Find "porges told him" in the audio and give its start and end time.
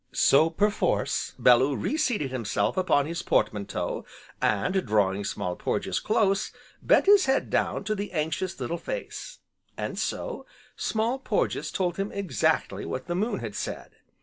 11.19-12.11